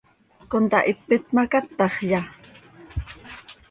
[0.51, 2.21] ¿Contahipit ma, cátaxya?